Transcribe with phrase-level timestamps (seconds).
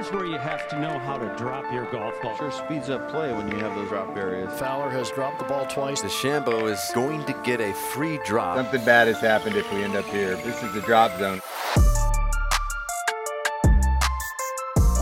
[0.00, 2.34] Here's where you have to know how to drop your golf ball.
[2.34, 4.50] Sure speeds up play when you have those drop areas.
[4.58, 6.00] Fowler has dropped the ball twice.
[6.00, 8.56] DeChambeau is going to get a free drop.
[8.56, 10.36] Something bad has happened if we end up here.
[10.36, 11.42] This is the drop zone.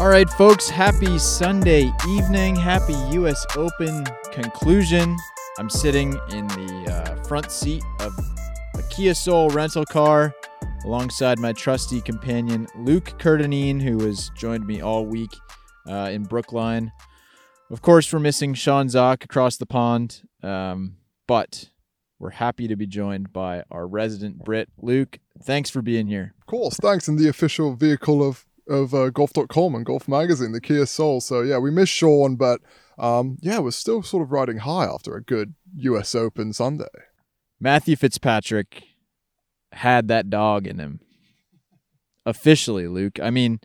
[0.00, 2.56] All right, folks, happy Sunday evening.
[2.56, 3.46] Happy U.S.
[3.54, 5.16] Open conclusion.
[5.60, 8.18] I'm sitting in the uh, front seat of
[8.74, 10.34] a Kia Soul rental car
[10.84, 15.34] alongside my trusty companion, Luke Kerr-Dineen, who has joined me all week
[15.88, 16.92] uh, in Brookline.
[17.70, 20.96] Of course, we're missing Sean Zak across the pond, um,
[21.26, 21.70] but
[22.18, 24.68] we're happy to be joined by our resident Brit.
[24.78, 26.34] Luke, thanks for being here.
[26.40, 27.08] Of course, thanks.
[27.08, 31.22] And the official vehicle of of uh, golf.com and golf magazine, the Kia Soul.
[31.22, 32.60] So yeah, we missed Sean, but
[32.98, 36.84] um, yeah, we're still sort of riding high after a good US Open Sunday.
[37.60, 38.84] Matthew Fitzpatrick
[39.72, 41.00] had that dog in him.
[42.26, 43.18] Officially, Luke.
[43.20, 43.60] I mean,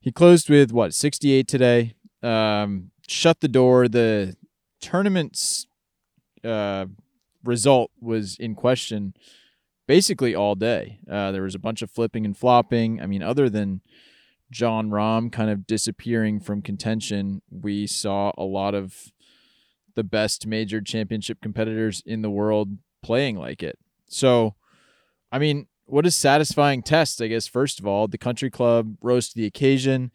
[0.00, 1.94] he closed with what, 68 today.
[2.22, 3.88] Um, shut the door.
[3.88, 4.36] The
[4.80, 5.66] tournament's
[6.44, 6.86] uh,
[7.44, 9.14] result was in question
[9.86, 10.98] basically all day.
[11.10, 13.00] Uh, there was a bunch of flipping and flopping.
[13.00, 13.80] I mean, other than
[14.50, 19.12] Jon Rahm kind of disappearing from contention, we saw a lot of
[19.94, 23.78] the best major championship competitors in the world playing like it.
[24.08, 24.54] So,
[25.36, 28.08] I mean, what a satisfying test, I guess, first of all.
[28.08, 30.10] The country club rose to the occasion.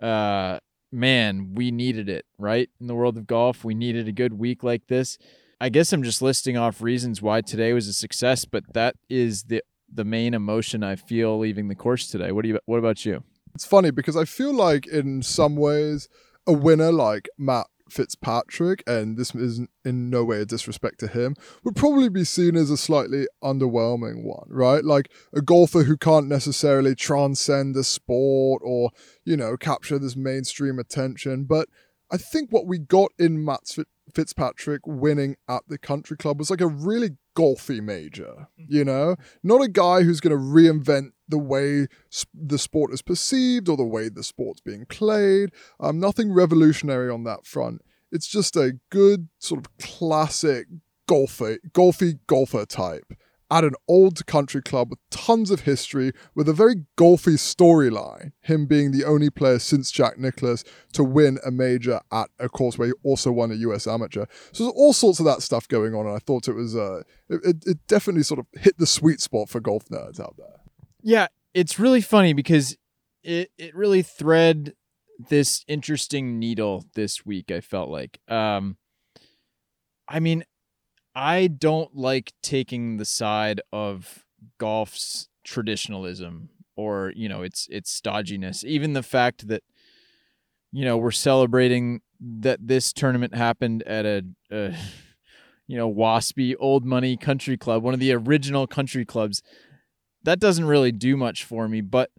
[0.00, 0.60] Uh,
[0.92, 2.70] man, we needed it, right?
[2.80, 5.18] In the world of golf, we needed a good week like this.
[5.60, 9.42] I guess I'm just listing off reasons why today was a success, but that is
[9.42, 12.30] the the main emotion I feel leaving the course today.
[12.30, 13.24] What do you what about you?
[13.56, 16.08] It's funny because I feel like in some ways
[16.46, 21.34] a winner like Matt Fitzpatrick, and this is in no way a disrespect to him,
[21.64, 24.84] would probably be seen as a slightly underwhelming one, right?
[24.84, 28.90] Like a golfer who can't necessarily transcend the sport or,
[29.24, 31.44] you know, capture this mainstream attention.
[31.44, 31.68] But
[32.10, 33.76] I think what we got in Matt
[34.14, 39.16] Fitzpatrick winning at the country club was like a really golfy major, you know?
[39.42, 41.86] Not a guy who's going to reinvent the way
[42.34, 45.50] the sport is perceived or the way the sport's being played.
[45.78, 47.82] Um, nothing revolutionary on that front.
[48.12, 50.66] It's just a good sort of classic
[51.06, 53.12] golfer, golfy golfer type
[53.50, 58.30] at an old country club with tons of history, with a very golfy storyline.
[58.42, 60.62] Him being the only player since Jack Nicklaus
[60.92, 64.26] to win a major at a course where he also won a US amateur.
[64.52, 67.02] So there's all sorts of that stuff going on, and I thought it was uh,
[67.28, 70.60] it, it definitely sort of hit the sweet spot for golf nerds out there.
[71.02, 72.76] Yeah, it's really funny because
[73.24, 74.74] it it really thread
[75.28, 77.50] this interesting needle this week.
[77.50, 78.76] I felt like, um,
[80.08, 80.44] I mean,
[81.14, 84.24] I don't like taking the side of
[84.58, 88.64] golf's traditionalism or you know its its stodginess.
[88.64, 89.62] Even the fact that
[90.72, 94.74] you know we're celebrating that this tournament happened at a, a
[95.66, 99.42] you know waspy old money country club, one of the original country clubs.
[100.22, 102.10] That doesn't really do much for me, but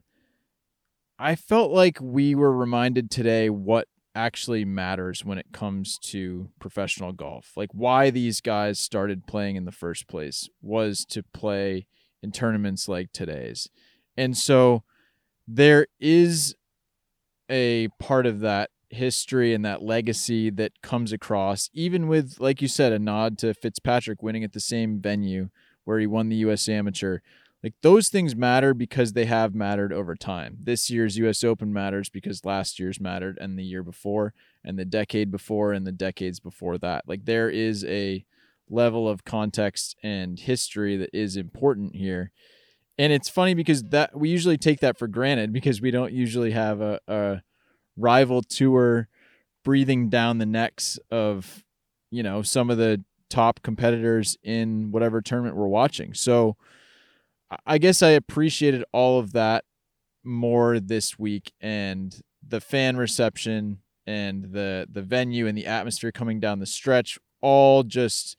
[1.22, 7.12] I felt like we were reminded today what actually matters when it comes to professional
[7.12, 7.52] golf.
[7.56, 11.86] Like why these guys started playing in the first place was to play
[12.24, 13.70] in tournaments like today's.
[14.18, 14.82] And so
[15.48, 16.56] there is
[17.52, 22.68] a part of that history and that legacy that comes across even with like you
[22.68, 25.50] said a nod to Fitzpatrick winning at the same venue
[25.86, 27.20] where he won the US amateur
[27.64, 30.58] like those things matter because they have mattered over time.
[30.62, 34.34] This year's US Open matters because last year's mattered and the year before
[34.64, 37.08] and the decade before and the decades before that.
[37.08, 38.26] Like there is a
[38.70, 42.32] level of context and history that is important here.
[42.98, 46.52] And it's funny because that we usually take that for granted because we don't usually
[46.52, 47.42] have a, a
[47.96, 49.08] rival tour
[49.64, 51.64] breathing down the necks of,
[52.10, 56.14] you know, some of the top competitors in whatever tournament we're watching.
[56.14, 56.58] So
[57.66, 59.66] I guess I appreciated all of that
[60.24, 62.16] more this week and
[62.48, 67.84] the fan reception and the the venue and the atmosphere coming down the stretch all
[67.84, 68.38] just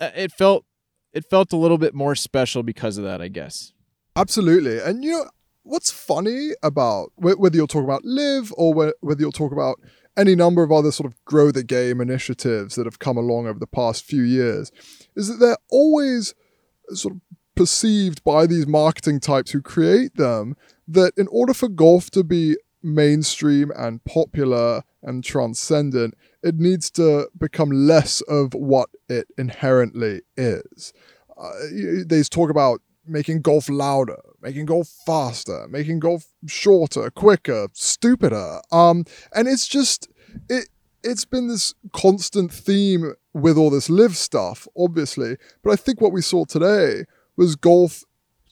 [0.00, 0.64] uh, it felt
[1.12, 3.72] it felt a little bit more special because of that, I guess.
[4.14, 4.78] Absolutely.
[4.78, 5.30] And you know
[5.62, 9.80] what's funny about whether you'll talk about LIV or whether you'll talk about
[10.16, 13.58] any number of other sort of grow the game initiatives that have come along over
[13.58, 14.72] the past few years
[15.14, 16.34] is that they're always
[16.90, 17.20] sort of
[17.58, 20.56] perceived by these marketing types who create them
[20.86, 27.28] that in order for golf to be mainstream and popular and transcendent, it needs to
[27.36, 30.92] become less of what it inherently is.
[31.36, 31.50] Uh,
[32.06, 38.60] they talk about making golf louder, making golf faster, making golf shorter, quicker, stupider.
[38.70, 40.08] Um, and it's just
[40.48, 40.68] it
[41.02, 45.36] it's been this constant theme with all this LIV stuff, obviously.
[45.64, 47.04] But I think what we saw today
[47.38, 48.04] was golf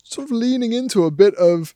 [0.02, 1.74] sort of leaning into a bit of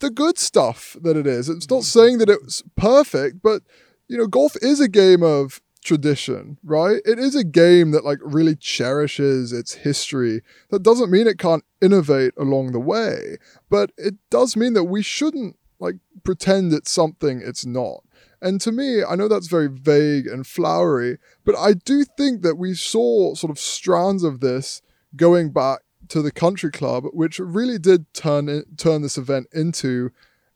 [0.00, 1.48] the good stuff that it is.
[1.48, 1.84] It's not mm.
[1.84, 3.62] saying that it's perfect, but
[4.08, 7.00] you know, golf is a game of tradition, right?
[7.04, 10.42] It is a game that like really cherishes its history.
[10.70, 13.36] That doesn't mean it can't innovate along the way,
[13.70, 18.02] but it does mean that we shouldn't like pretend it's something it's not.
[18.42, 22.56] And to me, I know that's very vague and flowery, but I do think that
[22.56, 24.82] we saw sort of strands of this
[25.16, 30.10] going back to the country club, which really did turn it, turn this event into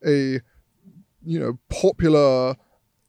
[0.07, 0.41] a
[1.23, 2.57] you know popular,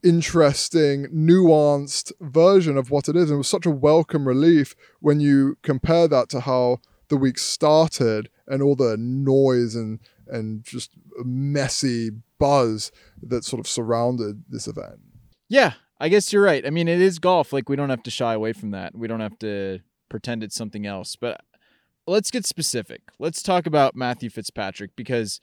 [0.04, 3.30] interesting, nuanced version of what it is.
[3.30, 6.80] And it was such a welcome relief when you compare that to how
[7.10, 10.92] the week started and all the noise and and just
[11.24, 12.10] messy
[12.40, 12.92] buzz
[13.22, 15.00] that sort of surrounded this event.
[15.50, 16.66] Yeah, I guess you're right.
[16.66, 17.54] I mean, it is golf.
[17.54, 18.96] Like we don't have to shy away from that.
[18.96, 21.16] We don't have to pretend it's something else.
[21.16, 21.42] But
[22.07, 23.01] let's get specific.
[23.19, 25.39] Let's talk about Matthew Fitzpatrick because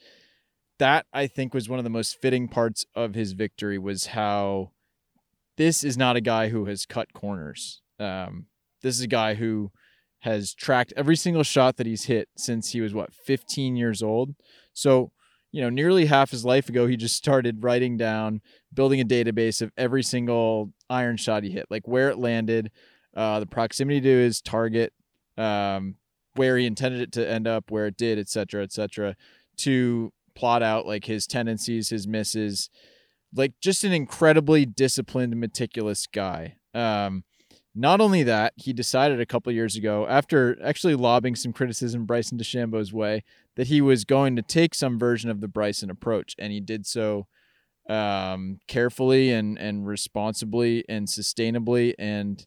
[0.78, 4.72] that I think was one of the most fitting parts of his victory was how
[5.56, 7.82] this is not a guy who has cut corners.
[7.99, 8.46] Um,
[8.82, 9.72] this is a guy who
[10.20, 14.34] has tracked every single shot that he's hit since he was what 15 years old.
[14.72, 15.12] So,
[15.50, 18.40] you know, nearly half his life ago, he just started writing down,
[18.72, 22.70] building a database of every single iron shot he hit, like where it landed,
[23.16, 24.93] uh, the proximity to his target,
[25.37, 25.96] um,
[26.38, 29.17] where he intended it to end up, where it did, et cetera, et cetera,
[29.58, 32.70] to plot out like his tendencies, his misses,
[33.35, 36.55] like just an incredibly disciplined, meticulous guy.
[36.73, 37.25] Um,
[37.75, 42.38] not only that, he decided a couple years ago, after actually lobbing some criticism Bryson
[42.38, 43.25] DeChambeau's way,
[43.56, 46.87] that he was going to take some version of the Bryson approach, and he did
[46.87, 47.26] so
[47.88, 52.46] um, carefully and and responsibly and sustainably, and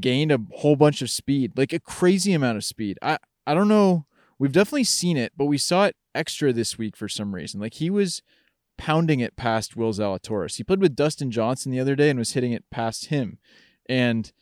[0.00, 2.98] gained a whole bunch of speed, like a crazy amount of speed.
[3.02, 4.06] I I don't know.
[4.38, 7.60] We've definitely seen it, but we saw it extra this week for some reason.
[7.60, 8.22] Like he was
[8.78, 10.56] pounding it past Will Zalatoris.
[10.56, 13.38] He played with Dustin Johnson the other day and was hitting it past him.
[13.88, 14.32] And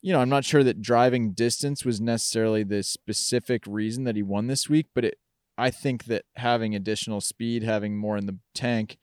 [0.00, 4.22] you know, I'm not sure that driving distance was necessarily the specific reason that he
[4.22, 5.18] won this week, but it
[5.56, 8.98] I think that having additional speed, having more in the tank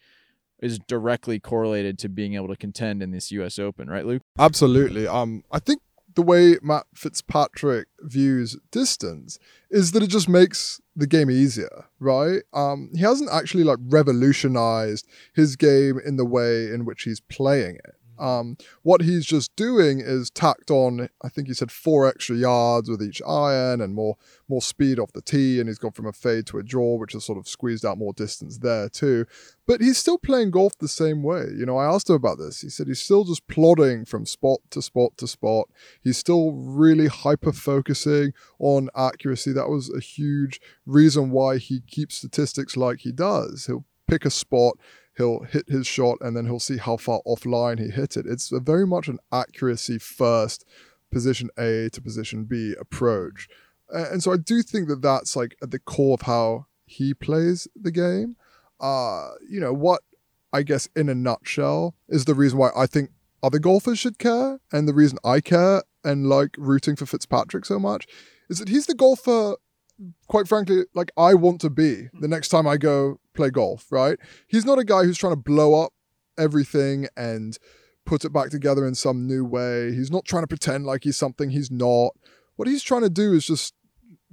[0.61, 4.21] is directly correlated to being able to contend in this US Open, right, Luke?
[4.37, 5.07] Absolutely.
[5.07, 5.81] Um, I think
[6.15, 12.41] the way Matt Fitzpatrick views distance is that it just makes the game easier, right?
[12.53, 17.75] Um, he hasn't actually like revolutionized his game in the way in which he's playing
[17.75, 17.95] it.
[18.21, 22.89] Um, what he's just doing is tacked on, I think he said four extra yards
[22.89, 24.15] with each iron and more
[24.47, 27.13] more speed off the tee, and he's gone from a fade to a draw, which
[27.13, 29.25] has sort of squeezed out more distance there too.
[29.65, 31.45] But he's still playing golf the same way.
[31.57, 32.61] You know, I asked him about this.
[32.61, 35.69] He said he's still just plodding from spot to spot to spot.
[36.03, 39.53] He's still really hyper focusing on accuracy.
[39.53, 43.65] That was a huge reason why he keeps statistics like he does.
[43.67, 44.77] He'll pick a spot
[45.17, 48.25] he'll hit his shot and then he'll see how far offline he hit it.
[48.25, 50.65] It's very much an accuracy first,
[51.11, 53.47] position A to position B approach.
[53.89, 57.67] And so I do think that that's like at the core of how he plays
[57.75, 58.37] the game.
[58.79, 60.01] Uh, you know, what
[60.53, 63.11] I guess in a nutshell is the reason why I think
[63.43, 67.79] other golfers should care and the reason I care and like rooting for Fitzpatrick so
[67.79, 68.07] much
[68.49, 69.55] is that he's the golfer
[70.27, 74.17] quite frankly, like I want to be the next time I go play golf, right?
[74.47, 75.93] He's not a guy who's trying to blow up
[76.37, 77.57] everything and
[78.05, 79.93] put it back together in some new way.
[79.93, 82.11] He's not trying to pretend like he's something he's not.
[82.55, 83.73] What he's trying to do is just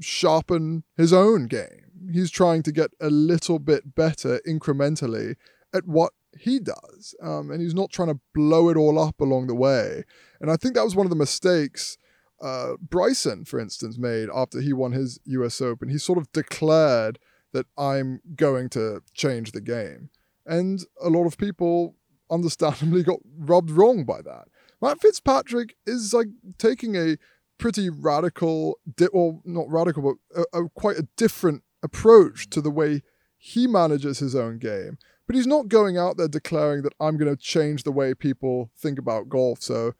[0.01, 2.11] sharpen his own game.
[2.13, 5.37] He's trying to get a little bit better incrementally
[5.75, 7.15] at what he does.
[7.23, 10.05] Um, and he's not trying to blow it all up along the way.
[10.41, 11.99] And I think that was one of the mistakes
[12.41, 15.89] uh, Bryson, for instance, made after he won his US Open.
[15.89, 17.19] He sort of declared
[17.53, 20.11] that I'm going to change the game.
[20.47, 21.97] And a lot of people
[22.31, 24.49] understandably got rubbed wrong by that.
[24.81, 26.29] Matt Fitzpatrick is like
[26.59, 27.17] taking a
[27.59, 30.03] pretty radical, di- well, not radical,
[30.35, 33.03] but a, a, quite a different approach to the way
[33.37, 34.99] he manages his own game.
[35.27, 38.71] But he's not going out there declaring that I'm going to change the way people
[38.77, 39.61] think about golf.
[39.61, 39.93] So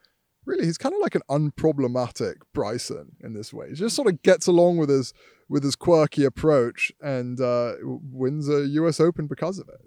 [0.49, 3.69] really he's kind of like an unproblematic Bryson in this way.
[3.69, 5.13] He just sort of gets along with his
[5.49, 9.01] with his quirky approach and uh, wins a U.S.
[9.01, 9.81] Open because of it.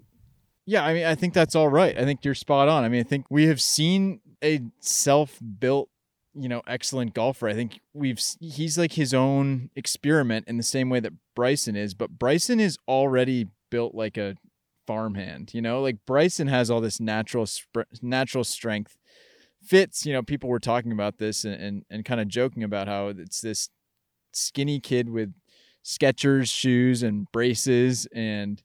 [0.64, 1.96] Yeah, I mean, I think that's all right.
[1.98, 2.84] I think you're spot on.
[2.84, 5.88] I mean, I think we have seen a self-built
[6.34, 7.48] you know, excellent golfer.
[7.48, 11.94] I think we've he's like his own experiment in the same way that Bryson is,
[11.94, 14.36] but Bryson is already built like a
[14.86, 15.80] farmhand, you know?
[15.80, 18.96] Like Bryson has all this natural spr- natural strength.
[19.64, 22.88] Fitz, you know, people were talking about this and and, and kind of joking about
[22.88, 23.68] how it's this
[24.32, 25.32] skinny kid with
[25.84, 28.62] Skechers shoes and braces and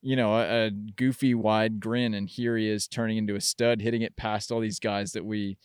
[0.00, 3.80] you know a, a goofy wide grin and here he is turning into a stud
[3.80, 5.58] hitting it past all these guys that we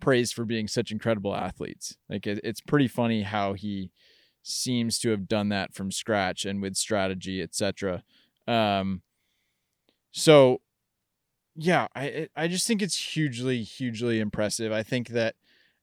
[0.00, 1.96] praise for being such incredible athletes.
[2.08, 3.90] Like it, it's pretty funny how he
[4.42, 8.02] seems to have done that from scratch and with strategy etc
[8.46, 9.00] um
[10.12, 10.60] so
[11.56, 14.72] yeah i i just think it's hugely hugely impressive.
[14.72, 15.34] I think that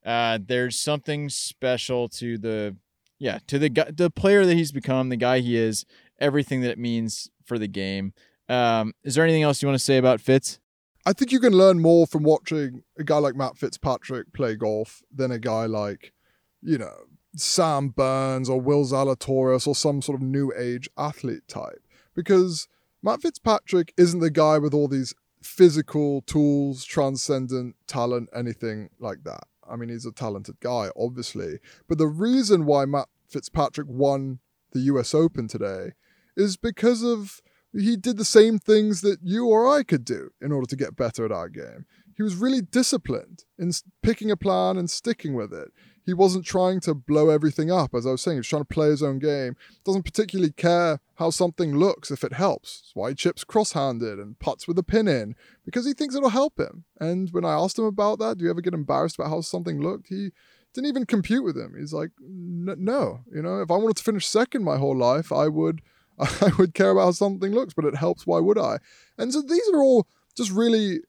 [0.06, 2.75] uh there's something special to the
[3.20, 5.86] yeah to the guy the player that he's become the guy he is
[6.20, 8.13] everything that it means for the game.
[8.50, 10.60] Um is there anything else you want to say about fitz?
[11.06, 15.01] I think you can learn more from watching a guy like Matt Fitzpatrick play golf
[15.12, 16.13] than a guy like,
[16.62, 16.94] you know,
[17.36, 21.82] Sam Burns or Will Zalatoris or some sort of new age athlete type.
[22.13, 22.68] Because
[23.01, 29.43] Matt Fitzpatrick isn't the guy with all these physical tools, transcendent talent, anything like that.
[29.69, 31.60] I mean, he's a talented guy, obviously.
[31.88, 34.39] But the reason why Matt Fitzpatrick won
[34.71, 35.91] the US Open today
[36.36, 37.41] is because of
[37.74, 40.98] he did the same things that you or I could do in order to get
[40.98, 41.86] better at our game.
[42.17, 43.71] He was really disciplined in
[44.03, 45.69] picking a plan and sticking with it.
[46.05, 48.38] He wasn't trying to blow everything up, as I was saying.
[48.38, 49.55] He was trying to play his own game.
[49.86, 52.81] Doesn't particularly care how something looks if it helps.
[52.81, 56.29] That's why he chips cross-handed and putts with a pin in because he thinks it'll
[56.29, 56.86] help him.
[57.00, 59.81] And when I asked him about that, do you ever get embarrassed about how something
[59.81, 60.08] looked?
[60.08, 60.31] He
[60.74, 61.75] didn't even compute with him.
[61.77, 65.31] He's like, "N- no, you know, if I wanted to finish second my whole life,
[65.31, 65.81] I would
[66.20, 68.25] I would care about how something looks, but it helps.
[68.25, 68.79] Why would I?
[69.17, 71.01] And so these are all just really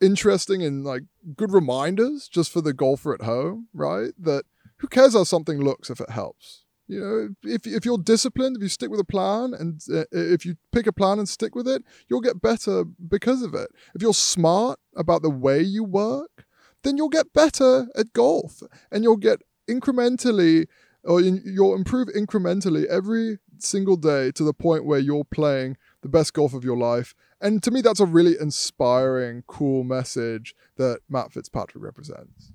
[0.00, 1.02] interesting and like
[1.36, 4.12] good reminders just for the golfer at home, right?
[4.18, 4.44] That
[4.78, 6.64] who cares how something looks if it helps?
[6.86, 10.46] You know, if, if you're disciplined, if you stick with a plan and uh, if
[10.46, 13.68] you pick a plan and stick with it, you'll get better because of it.
[13.94, 16.46] If you're smart about the way you work,
[16.84, 20.66] then you'll get better at golf and you'll get incrementally
[21.04, 26.32] or you'll improve incrementally every single day to the point where you're playing the best
[26.32, 27.14] golf of your life.
[27.40, 32.52] And to me, that's a really inspiring, cool message that Matt Fitzpatrick represents.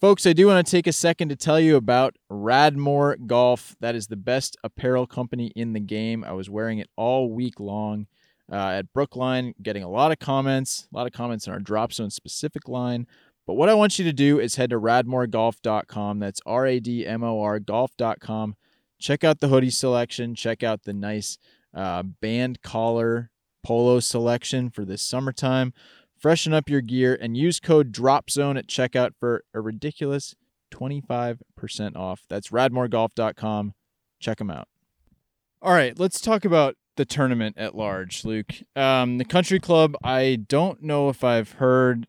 [0.00, 3.74] Folks, I do want to take a second to tell you about Radmor Golf.
[3.80, 6.24] That is the best apparel company in the game.
[6.24, 8.06] I was wearing it all week long
[8.52, 11.92] uh, at Brookline, getting a lot of comments, a lot of comments on our drop
[11.92, 13.06] zone specific line.
[13.46, 16.18] But what I want you to do is head to radmorgolf.com.
[16.18, 18.56] That's R A D M O R golf.com.
[18.98, 20.34] Check out the hoodie selection.
[20.34, 21.38] Check out the nice
[21.74, 23.30] uh, band collar
[23.64, 25.72] polo selection for this summertime.
[26.18, 30.34] Freshen up your gear and use code DROPZONE at checkout for a ridiculous
[30.72, 32.22] 25% off.
[32.28, 33.74] That's radmorgolf.com.
[34.20, 34.68] Check them out.
[35.60, 38.52] All right, let's talk about the tournament at large, Luke.
[38.76, 42.06] Um, the country club, I don't know if I've heard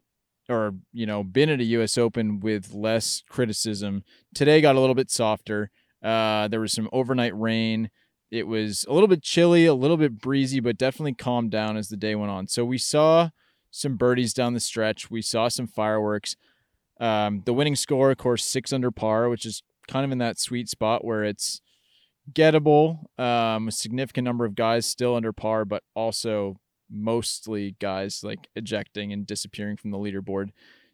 [0.48, 4.03] or, you know, been at a US Open with less criticism.
[4.34, 5.72] Today got a little bit softer.
[6.03, 7.89] Uh, there was some overnight rain.
[8.32, 11.89] It was a little bit chilly, a little bit breezy, but definitely calmed down as
[11.89, 12.48] the day went on.
[12.48, 13.29] So we saw
[13.72, 15.12] some birdies down the stretch.
[15.12, 16.36] We saw some fireworks.
[17.00, 20.39] Um, the winning score, of course, six under par, which is kind of in that
[20.39, 21.62] sweet spot where it's
[22.32, 23.00] gettable.
[23.20, 29.12] Um, a significant number of guys still under par, but also mostly guys like ejecting
[29.12, 30.51] and disappearing from the leaderboard.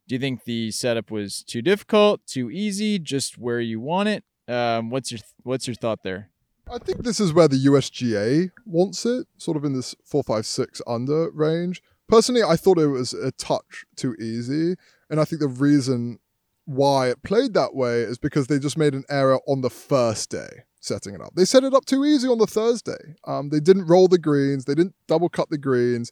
[0.08, 4.24] Do you think the setup was too difficult, too easy, just where you want it?
[4.48, 6.31] Um, what's your what's your thought there?
[6.72, 10.46] I think this is where the USGA wants it, sort of in this four, five,
[10.46, 11.84] six under range.
[12.08, 14.76] Personally, I thought it was a touch too easy,
[15.10, 16.20] and I think the reason
[16.64, 20.30] why it played that way is because they just made an error on the first
[20.30, 21.34] day setting it up.
[21.36, 23.16] They set it up too easy on the Thursday.
[23.26, 26.10] Um, they didn't roll the greens, they didn't double cut the greens.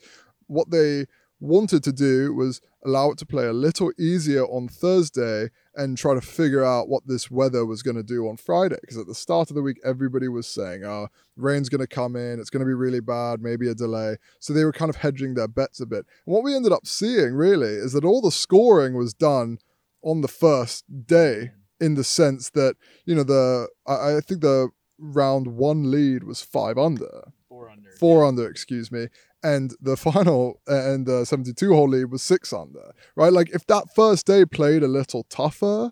[0.47, 1.05] What they
[1.39, 6.13] wanted to do was allow it to play a little easier on Thursday and try
[6.13, 8.77] to figure out what this weather was going to do on Friday.
[8.81, 12.15] Because at the start of the week, everybody was saying, oh, rain's going to come
[12.15, 14.17] in, it's going to be really bad, maybe a delay.
[14.39, 16.05] So they were kind of hedging their bets a bit.
[16.25, 19.59] And what we ended up seeing really is that all the scoring was done
[20.01, 24.69] on the first day in the sense that, you know, the I, I think the
[24.97, 27.89] round one lead was five under Four under.
[27.97, 29.07] four under, excuse me,
[29.43, 33.33] and the final and the 72 hole lead was six under, right?
[33.33, 35.91] Like if that first day played a little tougher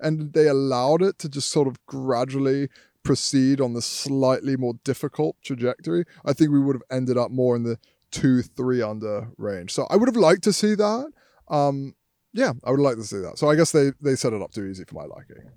[0.00, 2.68] and they allowed it to just sort of gradually
[3.02, 7.56] proceed on the slightly more difficult trajectory, I think we would have ended up more
[7.56, 7.78] in the
[8.10, 9.72] two, three under range.
[9.72, 11.12] So I would have liked to see that.
[11.48, 11.94] Um,
[12.32, 13.38] yeah, I would like to see that.
[13.38, 15.50] So I guess they they set it up too easy for my liking.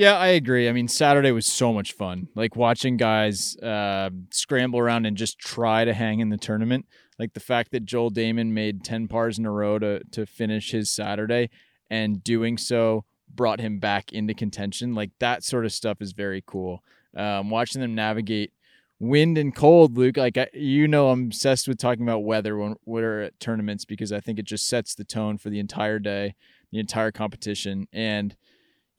[0.00, 0.66] Yeah, I agree.
[0.66, 2.28] I mean, Saturday was so much fun.
[2.34, 6.86] Like watching guys uh, scramble around and just try to hang in the tournament.
[7.18, 10.70] Like the fact that Joel Dahmen made 10 pars in a row to, to finish
[10.70, 11.50] his Saturday
[11.90, 14.94] and doing so brought him back into contention.
[14.94, 16.82] Like that sort of stuff is very cool.
[17.14, 18.54] Um, watching them navigate
[19.00, 20.16] wind and cold, Luke.
[20.16, 24.12] Like I, you know, I'm obsessed with talking about weather when we're at tournaments because
[24.12, 26.36] I think it just sets the tone for the entire day,
[26.72, 28.34] the entire competition, and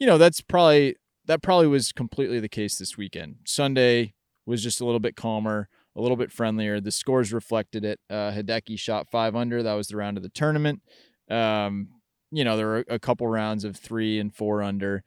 [0.01, 0.95] you know that's probably
[1.27, 3.35] that probably was completely the case this weekend.
[3.45, 4.15] Sunday
[4.47, 6.81] was just a little bit calmer, a little bit friendlier.
[6.81, 7.99] The scores reflected it.
[8.09, 9.61] Uh, Hideki shot five under.
[9.61, 10.81] That was the round of the tournament.
[11.29, 11.89] Um,
[12.31, 15.03] you know, there were a couple rounds of three and four under.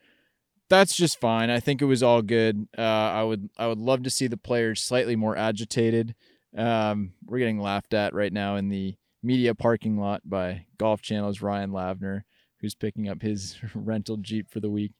[0.70, 1.50] That's just fine.
[1.50, 2.68] I think it was all good.
[2.78, 6.14] Uh, I would I would love to see the players slightly more agitated.
[6.56, 11.42] Um, we're getting laughed at right now in the media parking lot by Golf Channel's
[11.42, 12.22] Ryan Lavner,
[12.64, 14.92] who's picking up his rental Jeep for the week.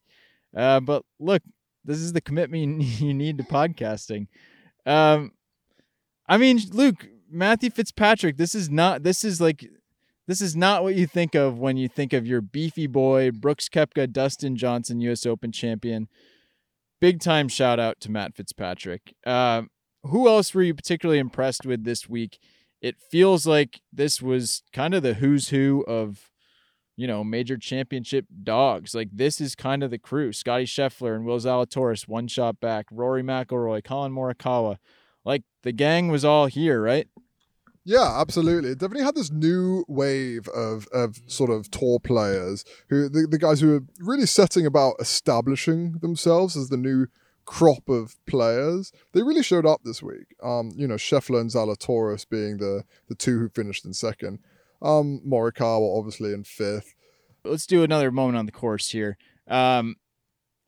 [0.56, 1.42] Uh, but look,
[1.84, 4.28] this is the commitment you need to podcasting.
[4.86, 5.32] Um,
[6.28, 9.68] I mean, Luke, Matthew Fitzpatrick, this is not, this is like,
[10.26, 13.68] this is not what you think of when you think of your beefy boy, Brooks
[13.68, 15.26] Koepka, Dustin Johnson, U.S.
[15.26, 16.08] Open champion.
[17.00, 19.14] Big time shout out to Matt Fitzpatrick.
[19.26, 19.62] Uh,
[20.04, 22.38] who else were you particularly impressed with this week?
[22.80, 26.30] It feels like this was kind of the who's who of
[26.96, 28.94] you know, major championship dogs.
[28.94, 30.32] Like this is kind of the crew.
[30.32, 32.86] Scottie Scheffler and Will Zalatoris, one shot back.
[32.90, 34.78] Rory McIlroy, Collin Morikawa.
[35.24, 37.08] Like the gang was all here, right?
[37.86, 38.70] Yeah, absolutely.
[38.70, 43.38] It definitely had this new wave of of sort of tour players who the, the
[43.38, 47.08] guys who are really setting about establishing themselves as the new
[47.44, 48.90] crop of players.
[49.12, 50.34] They really showed up this week.
[50.42, 54.38] Um, you know, Scheffler and Zalatoris being the the two who finished in second.
[54.84, 56.94] Um, Morikawa obviously in fifth.
[57.44, 59.16] Let's do another moment on the course here.
[59.48, 59.96] Um,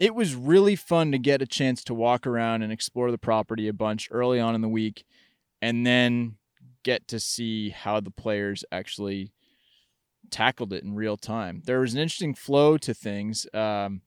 [0.00, 3.68] it was really fun to get a chance to walk around and explore the property
[3.68, 5.04] a bunch early on in the week,
[5.62, 6.36] and then
[6.82, 9.32] get to see how the players actually
[10.30, 11.62] tackled it in real time.
[11.64, 14.02] There was an interesting flow to things um,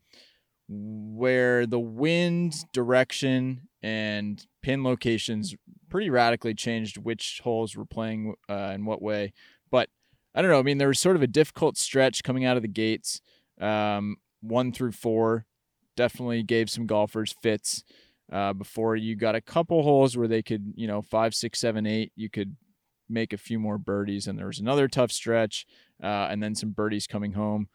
[0.68, 5.56] where the wind direction and pin locations
[5.90, 9.34] pretty radically changed which holes were playing uh, in what way.
[9.72, 9.90] But
[10.36, 10.60] I don't know.
[10.60, 13.22] I mean, there was sort of a difficult stretch coming out of the gates,
[13.60, 15.46] um, one through four.
[15.96, 17.84] Definitely gave some golfers fits
[18.32, 21.86] uh, before you got a couple holes where they could, you know, five, six, seven,
[21.86, 22.12] eight.
[22.16, 22.56] You could
[23.10, 25.66] make a few more birdies, and there was another tough stretch,
[26.02, 27.68] uh, and then some birdies coming home.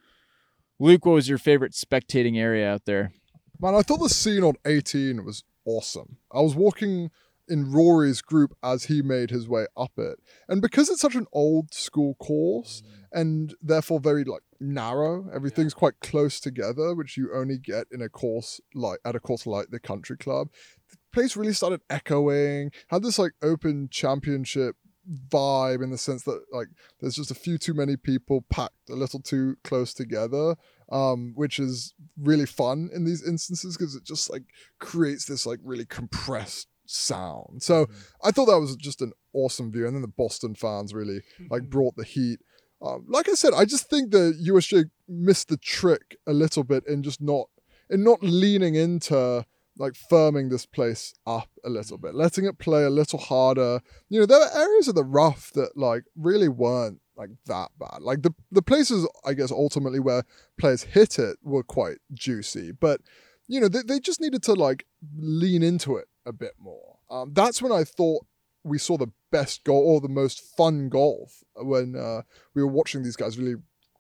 [0.79, 3.13] Luke, what was your favorite spectating area out there?
[3.61, 6.19] Man, I thought the scene on 18 was awesome.
[6.33, 7.11] I was walking
[7.49, 10.19] in Rory's group as he made his way up it.
[10.49, 13.21] And because it's such an old school course mm.
[13.21, 15.79] and therefore very like narrow, everything's yeah.
[15.79, 19.69] quite close together, which you only get in a course like at a course like
[19.71, 20.49] the country club.
[20.91, 24.77] The place really started echoing, had this like open championship
[25.29, 26.69] vibe in the sense that like
[27.01, 30.57] there's just a few too many people packed a little too close together
[30.91, 34.45] um which is really fun in these instances because it just like
[34.79, 37.63] creates this like really compressed sound.
[37.63, 37.95] So mm-hmm.
[38.23, 39.87] I thought that was just an awesome view.
[39.87, 41.71] And then the Boston fans really like mm-hmm.
[41.71, 42.41] brought the heat.
[42.83, 46.85] Um, like I said, I just think the USGA missed the trick a little bit
[46.87, 47.47] in just not
[47.91, 49.45] in not leaning into
[49.77, 53.81] like firming this place up a little bit, letting it play a little harder.
[54.09, 58.01] You know, there were areas of the rough that like really weren't like that bad.
[58.01, 60.25] Like the the places I guess ultimately where
[60.59, 63.01] players hit it were quite juicy, but
[63.47, 66.99] you know, they, they just needed to like lean into it a bit more.
[67.11, 68.27] Um, that's when I thought
[68.63, 72.23] we saw the best goal or the most fun golf when uh,
[72.55, 73.57] we were watching these guys really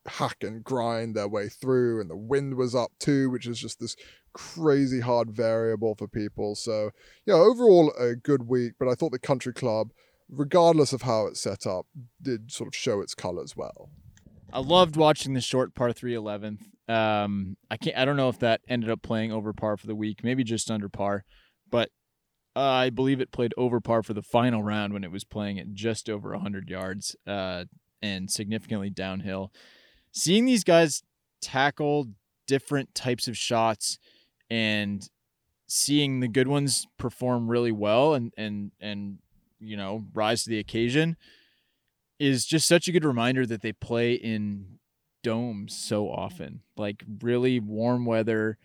[0.06, 3.80] hack and grind their way through, and the wind was up too, which is just
[3.80, 3.96] this
[4.32, 6.54] crazy hard variable for people.
[6.54, 6.90] So,
[7.26, 9.92] yeah, overall a good week, but I thought the country club,
[10.28, 11.86] regardless of how it's set up,
[12.20, 13.90] did sort of show its colors well.
[14.52, 16.62] I loved watching the short par three eleventh.
[16.88, 17.96] Um, I can't.
[17.96, 20.70] I don't know if that ended up playing over par for the week, maybe just
[20.70, 21.24] under par,
[21.70, 21.90] but
[22.56, 25.58] uh, I believe it played over par for the final round when it was playing
[25.58, 27.64] at just over 100 yards uh,
[28.00, 29.52] and significantly downhill.
[30.12, 31.02] Seeing these guys
[31.40, 32.08] tackle
[32.46, 33.98] different types of shots
[34.50, 35.08] and
[35.66, 39.18] seeing the good ones perform really well and and and
[39.60, 41.16] you know rise to the occasion
[42.18, 44.78] is just such a good reminder that they play in
[45.22, 48.58] domes so often like really warm weather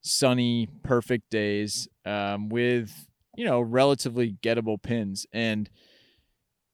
[0.00, 5.26] sunny perfect days um, with you know, relatively gettable pins.
[5.32, 5.70] And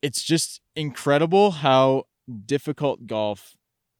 [0.02, 2.04] it's just incredible how
[2.46, 3.56] difficult golf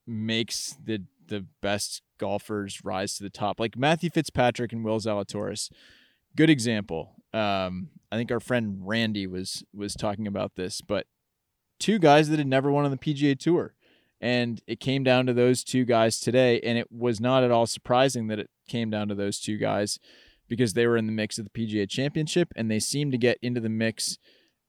[0.06, 3.60] makes the the best golfers rise to the top.
[3.60, 5.70] Like Matthew Fitzpatrick and Will Zalatoris,
[6.36, 7.14] good example.
[7.32, 11.06] Um, I think our friend Randy was was talking about this, but
[11.78, 13.74] two guys that had never won on the PGA Tour,
[14.20, 17.66] and it came down to those two guys today, and it was not at all
[17.66, 19.98] surprising that it came down to those two guys
[20.50, 23.38] because they were in the mix of the PGA Championship, and they seemed to get
[23.40, 24.18] into the mix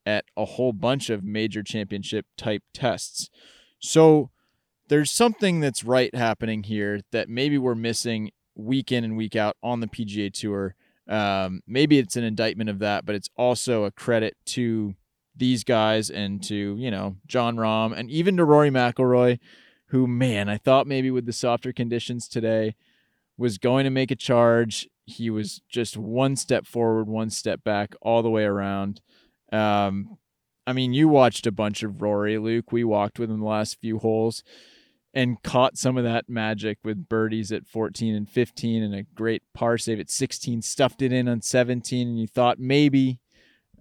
[0.06, 3.30] at a whole bunch of major championship type tests.
[3.80, 4.30] So
[4.88, 9.58] there's something that's right happening here that maybe we're missing week in and week out
[9.64, 10.76] on the PGA Tour.
[11.10, 14.96] Um, maybe it's an indictment of that, but it's also a credit to
[15.36, 19.40] these guys and to you know Jon Rahm and even to Rory McIlroy,
[19.88, 22.76] who man I thought maybe with the softer conditions today
[23.42, 24.88] was going to make a charge.
[25.06, 29.02] He was just one step forward, one step back, all the way around.
[29.52, 30.18] Um,
[30.68, 32.72] I mean, you watched a bunch of Rory, Luke.
[32.72, 34.44] We walked with him the last few holes
[35.12, 39.42] and caught some of that magic with birdies at 14 and 15 and a great
[39.54, 43.20] par save at 16, stuffed it in on 17, and you thought maybe,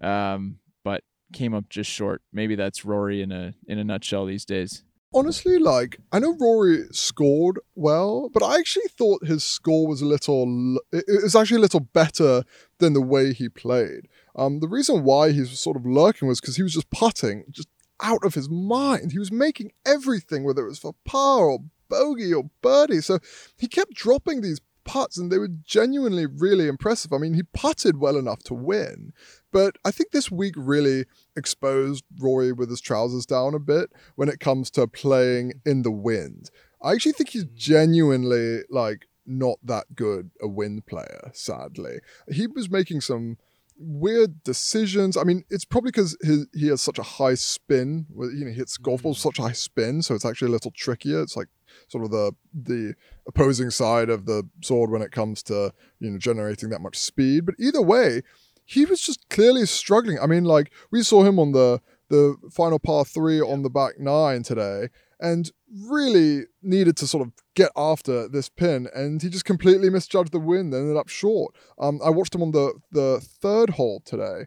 [0.01, 2.23] um, but came up just short.
[2.33, 4.83] Maybe that's Rory in a in a nutshell these days.
[5.13, 10.05] Honestly, like I know Rory scored well, but I actually thought his score was a
[10.05, 10.77] little.
[10.93, 12.43] It was actually a little better
[12.79, 14.07] than the way he played.
[14.37, 17.43] Um, the reason why he was sort of lurking was because he was just putting
[17.49, 17.67] just
[18.01, 19.11] out of his mind.
[19.11, 23.01] He was making everything, whether it was for par or bogey or birdie.
[23.01, 23.19] So
[23.57, 27.13] he kept dropping these putts, and they were genuinely really impressive.
[27.13, 29.13] I mean, he putted well enough to win,
[29.53, 31.05] but I think this week really
[31.37, 35.91] exposed Rory with his trousers down a bit when it comes to playing in the
[35.91, 36.51] wind.
[36.81, 37.55] I actually think he's hmm.
[37.55, 41.99] genuinely like not that good a wind player, sadly.
[42.29, 43.37] He was making some
[43.81, 45.17] weird decisions.
[45.17, 46.17] I mean, it's probably because
[46.53, 48.05] he has such a high spin.
[48.15, 49.23] You know, he hits golf balls mm.
[49.23, 51.21] such a high spin, so it's actually a little trickier.
[51.21, 51.47] It's like
[51.87, 52.93] sort of the the
[53.27, 57.45] opposing side of the sword when it comes to you know generating that much speed.
[57.45, 58.21] But either way,
[58.65, 60.19] he was just clearly struggling.
[60.19, 63.99] I mean, like we saw him on the the final par three on the back
[63.99, 64.89] nine today,
[65.21, 65.51] and
[65.89, 70.39] really needed to sort of get after this pin, and he just completely misjudged the
[70.39, 71.55] wind and ended up short.
[71.79, 74.45] Um, I watched him on the the third hole today,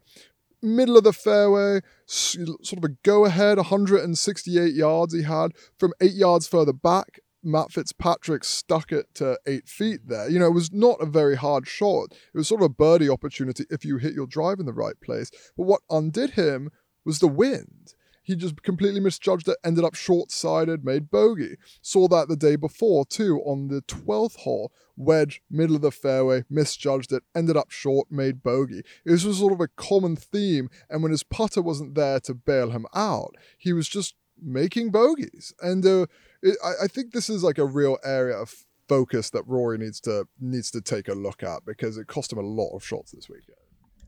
[0.64, 6.14] middle of the fairway, sort of a go ahead, 168 yards he had from eight
[6.14, 7.20] yards further back.
[7.46, 10.30] Matt Fitzpatrick stuck it to eight feet there.
[10.30, 12.12] You know, it was not a very hard shot.
[12.12, 14.98] It was sort of a birdie opportunity if you hit your drive in the right
[15.02, 15.30] place.
[15.54, 16.70] But what undid him
[17.04, 17.94] was the wind.
[18.24, 21.56] He just completely misjudged it, ended up short sided, made bogey.
[21.82, 24.72] Saw that the day before, too, on the 12th hole.
[24.96, 28.82] Wedge, middle of the fairway, misjudged it, ended up short, made bogey.
[29.04, 32.70] This was sort of a common theme, and when his putter wasn't there to bail
[32.70, 35.52] him out, he was just making bogeys.
[35.60, 36.06] And uh,
[36.42, 40.00] it, I, I think this is like a real area of focus that Rory needs
[40.00, 43.12] to needs to take a look at because it cost him a lot of shots
[43.12, 43.56] this weekend.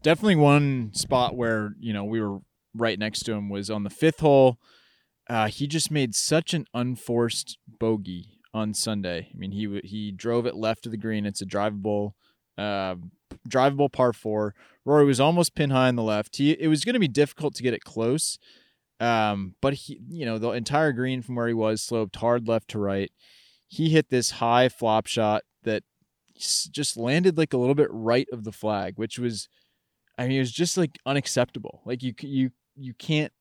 [0.02, 2.40] Definitely one spot where you know we were
[2.76, 4.58] right next to him was on the fifth hole.
[5.28, 9.28] Uh, he just made such an unforced bogey on Sunday.
[9.32, 11.26] I mean, he he drove it left of the green.
[11.26, 12.12] It's a drivable,
[12.56, 12.96] uh,
[13.48, 14.54] drivable par four.
[14.84, 16.36] Rory was almost pin high on the left.
[16.36, 18.38] He it was going to be difficult to get it close,
[19.00, 22.68] um, but he you know the entire green from where he was sloped hard left
[22.68, 23.10] to right.
[23.66, 25.82] He hit this high flop shot that
[26.38, 29.48] just landed like a little bit right of the flag, which was,
[30.18, 31.82] I mean, it was just like unacceptable.
[31.84, 33.32] Like you you you can't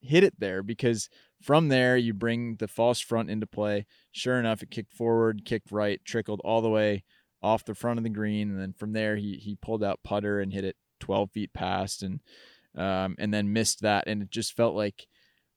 [0.00, 1.08] hit it there because
[1.40, 3.86] from there you bring the false front into play.
[4.12, 7.04] Sure enough, it kicked forward, kicked right, trickled all the way
[7.42, 10.40] off the front of the green, and then from there he he pulled out putter
[10.40, 12.20] and hit it 12 feet past, and
[12.76, 15.06] um, and then missed that, and it just felt like,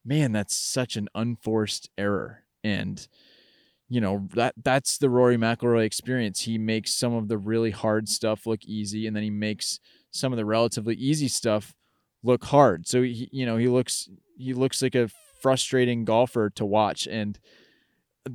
[0.04, 3.08] man, that's such an unforced error, and
[3.88, 6.42] you know that that's the Rory McIlroy experience.
[6.42, 9.80] He makes some of the really hard stuff look easy, and then he makes
[10.12, 11.76] some of the relatively easy stuff
[12.26, 12.88] look hard.
[12.88, 15.10] So he, you know, he looks he looks like a
[15.42, 17.08] frustrating golfer to watch.
[17.08, 17.40] And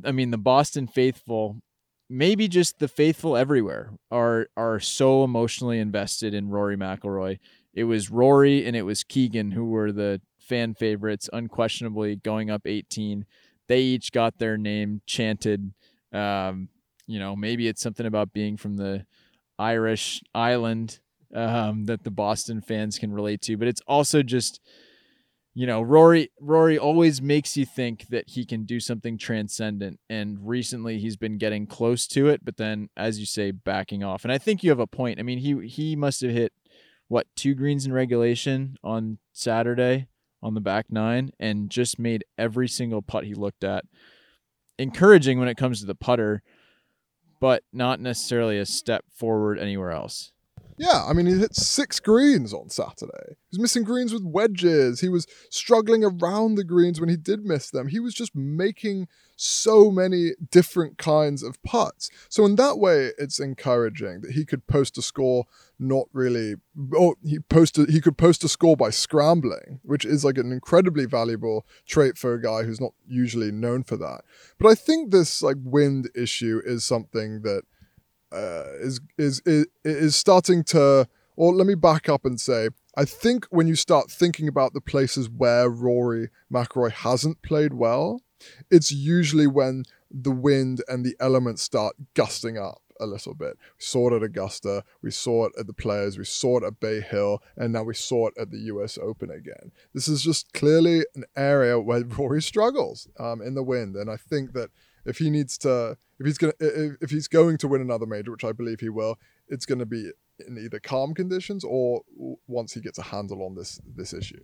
[0.04, 1.60] I mean, the Boston faithful,
[2.08, 7.38] maybe just the faithful everywhere, are are so emotionally invested in Rory McIlroy.
[7.74, 12.62] It was Rory and it was Keegan who were the fan favorites, unquestionably going up
[12.66, 13.26] 18.
[13.68, 15.72] They each got their name chanted.
[16.12, 16.68] Um,
[17.06, 19.06] you know, maybe it's something about being from the
[19.58, 21.00] Irish island
[21.34, 23.56] um, that the Boston fans can relate to.
[23.56, 24.60] But it's also just,
[25.54, 30.00] you know, Rory Rory always makes you think that he can do something transcendent.
[30.08, 34.24] And recently he's been getting close to it, but then as you say, backing off.
[34.24, 35.18] And I think you have a point.
[35.18, 36.52] I mean, he he must have hit
[37.08, 40.06] what two greens in regulation on Saturday
[40.42, 43.84] on the back nine and just made every single putt he looked at
[44.80, 46.42] encouraging when it comes to the putter,
[47.38, 50.32] but not necessarily a step forward anywhere else.
[50.80, 53.12] Yeah, I mean, he hit six greens on Saturday.
[53.28, 55.00] He was missing greens with wedges.
[55.00, 57.88] He was struggling around the greens when he did miss them.
[57.88, 62.08] He was just making so many different kinds of putts.
[62.30, 65.44] So, in that way, it's encouraging that he could post a score
[65.78, 66.54] not really,
[66.96, 71.04] oh, he posted, he could post a score by scrambling, which is like an incredibly
[71.04, 74.22] valuable trait for a guy who's not usually known for that.
[74.58, 77.64] But I think this like wind issue is something that
[78.32, 81.08] uh, is, is is is starting to.
[81.36, 84.80] Or let me back up and say, I think when you start thinking about the
[84.82, 88.20] places where Rory McIlroy hasn't played well,
[88.70, 93.56] it's usually when the wind and the elements start gusting up a little bit.
[93.78, 96.80] We saw it at Augusta, we saw it at the Players, we saw it at
[96.80, 98.98] Bay Hill, and now we saw it at the U.S.
[98.98, 99.72] Open again.
[99.94, 104.16] This is just clearly an area where Rory struggles um, in the wind, and I
[104.16, 104.70] think that
[105.04, 108.30] if he needs to, if he's gonna, if, if he's going to win another major,
[108.30, 110.10] which I believe he will, it's going to be
[110.46, 112.02] in either calm conditions or
[112.46, 114.42] once he gets a handle on this this issue.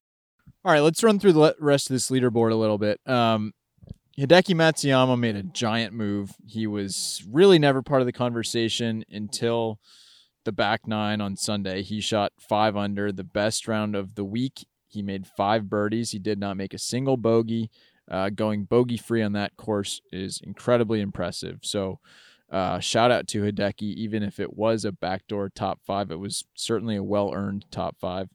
[0.65, 3.01] All right, let's run through the rest of this leaderboard a little bit.
[3.07, 3.53] Um,
[4.19, 6.35] Hideki Matsuyama made a giant move.
[6.47, 9.79] He was really never part of the conversation until
[10.45, 11.83] the back nine on Sunday.
[11.83, 14.67] He shot five under, the best round of the week.
[14.89, 16.13] He made five birdies.
[16.13, 17.71] He did not make a single bogey.
[18.11, 21.59] Uh, going bogey free on that course is incredibly impressive.
[21.63, 21.99] So,
[22.51, 23.83] uh, shout out to Hideki.
[23.83, 27.97] Even if it was a backdoor top five, it was certainly a well earned top
[28.01, 28.29] five.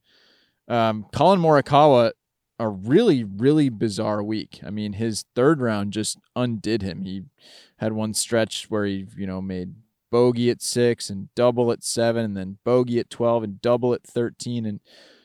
[0.68, 2.12] Um, Collin Morikawa,
[2.60, 4.60] a really, really bizarre week.
[4.66, 7.04] I mean, his third round just undid him.
[7.04, 7.24] He
[7.78, 9.76] had one stretch where he, you know, made
[10.12, 14.04] bogey at six and double at seven, and then bogey at 12 and double at
[14.04, 14.66] 13.
[14.66, 14.82] And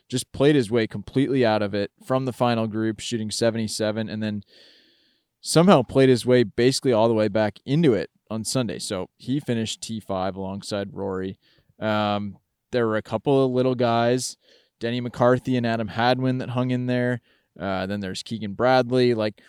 [0.09, 4.23] just played his way completely out of it from the final group, shooting 77, and
[4.23, 4.43] then
[5.41, 8.79] somehow played his way basically all the way back into it on Sunday.
[8.79, 11.39] So he finished T5 alongside Rory.
[11.79, 12.39] Um,
[12.73, 14.37] there were a couple of little guys,
[14.81, 17.21] Denny McCarthy and Adam Hadwin, that hung in there.
[17.59, 19.15] Uh, then there's Keegan Bradley.
[19.15, 19.41] Like,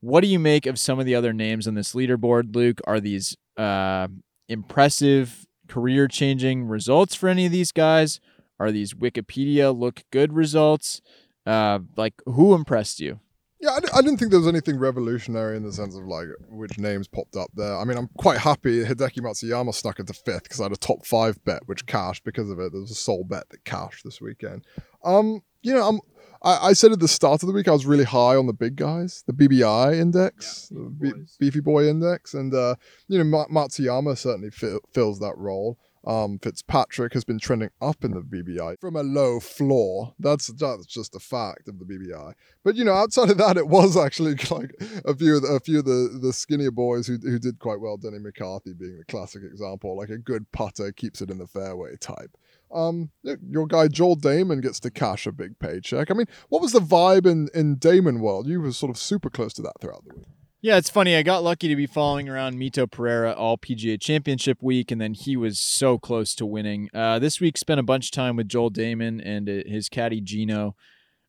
[0.00, 2.80] what do you make of some of the other names on this leaderboard, Luke?
[2.86, 4.08] Are these uh,
[4.48, 8.20] impressive, career changing results for any of these guys?
[8.60, 11.00] Are these Wikipedia look good results?
[11.46, 13.20] Uh, like who impressed you?
[13.60, 16.28] Yeah, I d- I didn't think there was anything revolutionary in the sense of like
[16.48, 17.76] which names popped up there.
[17.76, 21.04] I mean, I'm quite happy Hideki Matsuyama snuck into fifth because I had a top
[21.04, 22.70] five bet which cashed because of it.
[22.72, 24.64] There was a sole bet that cashed this weekend.
[25.04, 26.00] Um, you know, I'm.
[26.40, 28.52] I, I said at the start of the week I was really high on the
[28.52, 32.76] big guys, the BBI index, Yeah, the B- beefy boy index, and uh,
[33.08, 35.78] you know Ma- Matsuyama certainly fi- fills that role.
[36.08, 40.14] Um, Fitzpatrick has been trending up in the BBI from a low floor.
[40.18, 42.32] That's that's just a fact of the BBI.
[42.64, 45.60] But you know, outside of that, it was actually like a few of the, a
[45.60, 47.98] few of the, the skinnier boys who who did quite well.
[47.98, 51.96] Denny McCarthy being the classic example, like a good putter keeps it in the fairway
[52.00, 52.34] type.
[52.72, 56.10] Um, your guy Joel Dahmen gets to cash a big paycheck.
[56.10, 58.46] I mean, what was the vibe in in Dahmen world?
[58.46, 60.37] You were sort of super close to that throughout the week.
[60.60, 61.14] Yeah, it's funny.
[61.14, 65.14] I got lucky to be following around Mito Pereira all PGA Championship week, and then
[65.14, 66.90] he was so close to winning.
[66.92, 70.20] Uh, this week, spent a bunch of time with Joel Dahmen and uh, his caddy
[70.20, 70.74] Geno.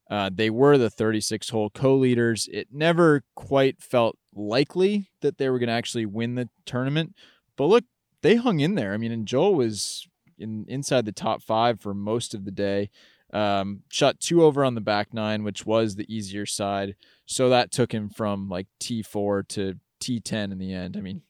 [0.10, 2.50] Uh, they were the 36 hole co leaders.
[2.52, 7.14] It never quite felt likely that they were going to actually win the tournament,
[7.56, 7.84] but look,
[8.24, 8.94] they hung in there.
[8.94, 10.08] I mean, and Joel was
[10.40, 12.90] in inside the top five for most of the day.
[13.32, 16.96] Um, shot two over on the back nine, which was the easier side.
[17.26, 20.98] So that took him from like T4 to T10 in the end.
[20.98, 21.22] I mean,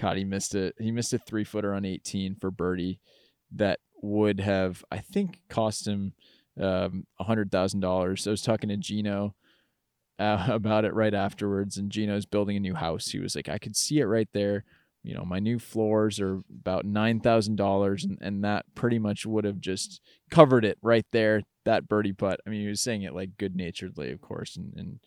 [0.00, 0.74] God, he missed it.
[0.78, 3.00] He missed a three footer on 18 for birdie
[3.52, 6.12] that would have, I think, cost him
[6.60, 8.26] um, $100,000.
[8.26, 9.34] I was talking to Geno
[10.18, 13.08] uh, about it right afterwards, and Geno's building a new house.
[13.08, 14.64] He was like, I could see it right there.
[15.08, 19.58] You know, my new floors are about $9,000, and, and that pretty much would have
[19.58, 22.40] just covered it right there, that birdie putt.
[22.46, 25.00] I mean, he was saying it like good naturedly, of course, and, and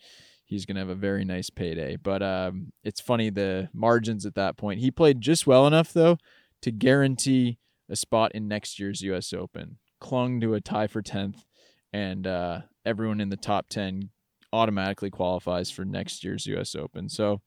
[0.43, 1.97] he's to have a very nice payday.
[1.97, 4.79] But um, it's funny the margins at that point.
[4.79, 6.17] He played just well enough, though,
[6.63, 9.31] to guarantee a spot in next year's U.S.
[9.33, 9.77] Open.
[9.99, 11.45] Clung to a tie for 10th,
[11.93, 14.09] and uh, everyone in the top 10
[14.51, 16.73] automatically qualifies for next year's U.S.
[16.73, 17.07] Open.
[17.07, 17.41] So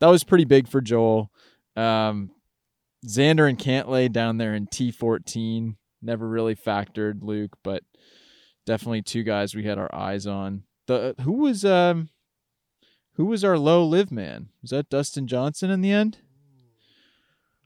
[0.00, 1.30] that was pretty big for Joel.
[1.80, 2.30] Um,
[3.06, 7.82] Xander and Cantlay down there in T14 never really factored Luke, but
[8.66, 10.64] definitely two guys we had our eyes on.
[10.86, 12.08] The who was um
[13.14, 14.48] who was our low LIV man?
[14.62, 16.18] Was that Dustin Johnson in the end?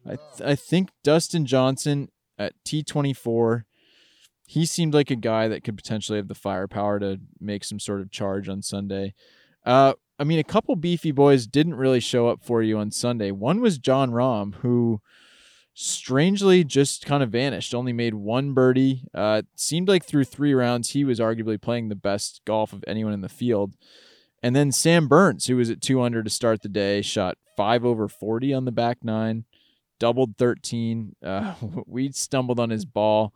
[0.07, 3.65] I th- I think Dustin Johnson at T24
[4.47, 8.03] he seemed like a guy that could potentially have the firepower to make some sort
[8.03, 9.15] of charge on Sunday.
[9.65, 13.31] Uh I mean, a couple beefy boys didn't really show up for you on Sunday.
[13.31, 15.01] One was Jon Rahm, who
[15.75, 17.75] strangely just kind of vanished.
[17.75, 19.05] Only made one birdie.
[19.13, 23.13] Uh, seemed like through three rounds, he was arguably playing the best golf of anyone
[23.13, 23.75] in the field.
[24.43, 27.85] And then Sam Burns, who was at two under to start the day, shot five
[27.85, 29.45] over 40 on the back nine,
[29.99, 31.17] doubled 13.
[31.23, 31.55] Uh,
[31.87, 33.35] we stumbled on his ball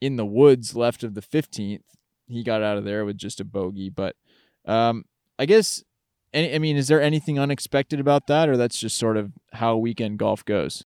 [0.00, 1.82] in the woods left of the 15th.
[2.28, 3.90] He got out of there with just a bogey.
[3.90, 4.16] But
[4.64, 5.04] um,
[5.38, 5.84] I guess,
[6.32, 9.76] any, I mean, is there anything unexpected about that, or that's just sort of how
[9.76, 10.84] weekend golf goes?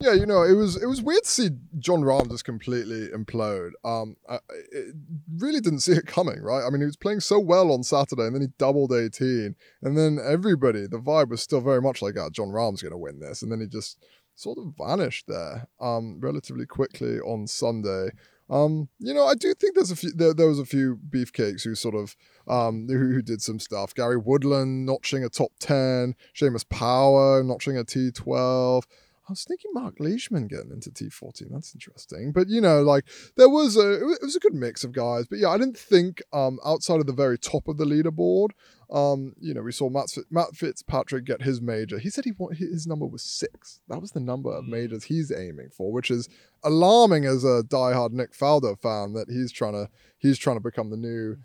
[0.00, 3.72] Yeah, you know, it was it was weird to see Jon Rahm just completely implode.
[3.84, 4.38] Um, I,
[4.70, 4.94] it
[5.38, 6.64] really didn't see it coming, right?
[6.64, 9.98] I mean, he was playing so well on Saturday, and then he doubled eighteen, and
[9.98, 12.98] then everybody, the vibe was still very much like, "Ah, oh, Jon Rahm's going to
[12.98, 13.98] win this," and then he just
[14.36, 18.10] sort of vanished there, um, relatively quickly on Sunday.
[18.50, 20.12] Um, you know, I do think there's a few.
[20.12, 23.94] There, there was a few beefcakes who sort of um who, who did some stuff.
[23.94, 28.86] Gary Woodland notching a top ten, Seamus Power notching a T twelve.
[29.28, 31.48] I was thinking Marc Leishman getting into T14.
[31.50, 32.32] That's interesting.
[32.32, 33.04] But, you know, like
[33.36, 35.26] there was a, it was a good mix of guys.
[35.26, 38.50] But yeah, I didn't think um, outside of the very top of the leaderboard,
[38.90, 41.98] um, you know, we saw Matt, Matt Fitzpatrick get his major.
[41.98, 43.80] He said he want, his number was six.
[43.88, 46.30] That was the number of majors he's aiming for, which is
[46.64, 50.88] alarming as a diehard Nick Faldo fan that he's trying to, he's trying to become
[50.88, 51.36] the new,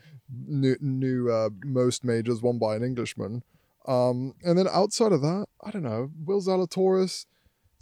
[0.47, 3.43] new, new uh, most majors won by an Englishman.
[3.85, 7.25] Um, and then outside of that, I don't know, Will Zalatoris,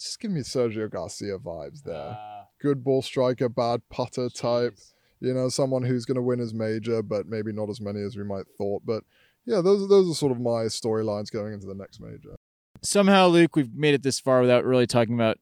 [0.04, 1.96] just give me Sergio Garcia vibes there.
[1.96, 4.34] Uh, Good ball striker, bad putter geez.
[4.40, 4.78] type.
[5.20, 8.16] You know, someone who's going to win his major, but maybe not as many as
[8.18, 8.84] we might thought.
[8.86, 9.04] But
[9.46, 12.36] yeah, those those are sort of my storylines going into the next major.
[12.82, 15.38] Somehow, Luke, we've made it this far without really talking about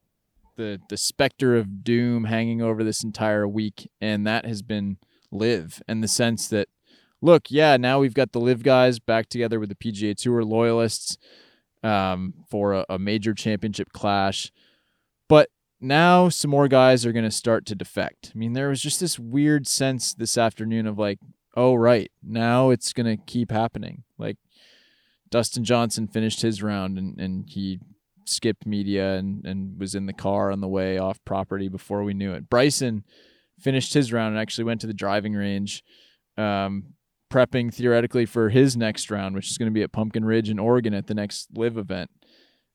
[0.58, 4.98] the the specter of doom hanging over this entire week, and that has been
[5.32, 6.68] LIV in the sense that
[7.22, 11.18] look, yeah, now we've got the LIV guys back together with the PGA Tour loyalists
[11.84, 14.52] um, for a, a major championship clash.
[15.28, 18.32] But now some more guys are going to start to defect.
[18.34, 21.20] I mean, there was just this weird sense this afternoon of like,
[21.56, 24.04] oh, right, now it's going to keep happening.
[24.18, 24.38] Like,
[25.30, 27.80] Dustin Johnson finished his round and, and he
[28.26, 32.14] skipped media and, and was in the car on the way off property before we
[32.14, 32.50] knew it.
[32.50, 33.04] Bryson
[33.60, 35.84] finished his round and actually went to the driving range.
[36.38, 36.94] Um,
[37.30, 40.60] prepping theoretically for his next round, which is going to be at Pumpkin Ridge in
[40.60, 42.10] Oregon at the next LIV event.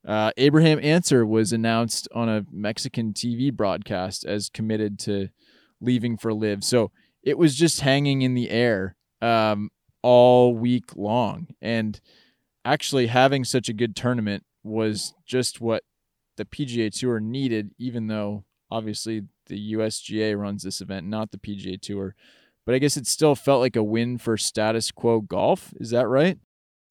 [0.07, 5.29] Uh, Abraham Ancer was announced on a Mexican TV broadcast as committed to
[5.81, 6.63] leaving for LIV.
[6.63, 6.91] So
[7.23, 9.71] it was just hanging in the air um,
[10.03, 11.49] all week long.
[11.63, 11.99] And
[12.65, 15.85] actually, having such a good tournament was just what
[16.37, 21.81] the PGA Tour needed, even though obviously the USGA runs this event, not the PGA
[21.81, 22.15] Tour
[22.67, 25.73] but I guess it still felt like a win for status quo golf.
[25.81, 26.39] Is that right?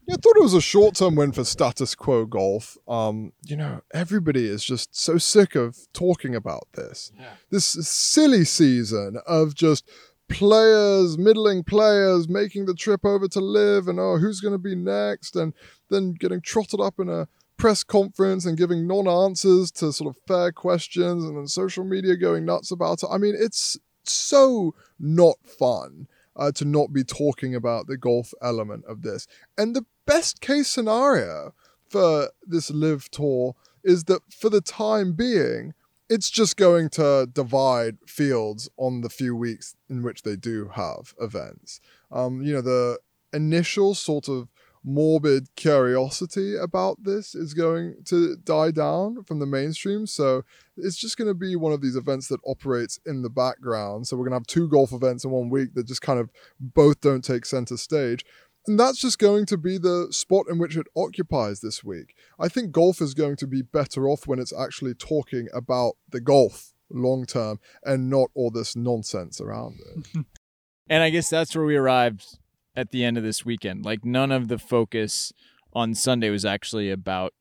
[0.07, 2.77] Yeah, I thought it was a short term win for status quo golf.
[2.87, 7.11] Um, you know, everybody is just so sick of talking about this.
[7.17, 7.33] Yeah.
[7.49, 9.89] This silly season of just
[10.29, 14.75] players, middling players, making the trip over to LIV and oh, who's going to be
[14.75, 15.35] next?
[15.35, 15.53] And
[15.89, 20.21] then getting trotted up in a press conference and giving non answers to sort of
[20.27, 23.09] fair questions and then social media going nuts about it.
[23.09, 23.77] I mean, it's
[24.09, 29.27] so not fun uh, to not be talking about the golf element of this.
[29.57, 31.53] And the best case scenario
[31.89, 35.73] for this LIV tour is that for the time being,
[36.09, 41.13] it's just going to divide fields on the few weeks in which they do have
[41.19, 41.79] events.
[42.11, 42.99] Um, you know, the
[43.31, 44.52] initial sort of
[44.83, 50.05] morbid curiosity about this is going to die down from the mainstream.
[50.05, 50.43] So
[50.75, 54.07] it's just going to be one of these events that operates in the background.
[54.07, 56.29] So we're going to have two golf events in one week that just kind of
[56.59, 58.25] both don't take center stage.
[58.65, 62.15] And that's just going to be the spot in which it occupies this week.
[62.39, 66.21] I think golf is going to be better off when it's actually talking about the
[66.21, 70.25] golf long term and not all this nonsense around it.
[70.89, 72.37] and I guess that's where we arrived
[72.75, 73.85] at the end of this weekend.
[73.85, 75.31] Like none of the focus
[75.73, 77.33] on Sunday was actually about